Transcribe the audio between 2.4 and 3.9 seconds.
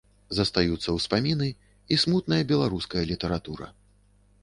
беларуская літаратура.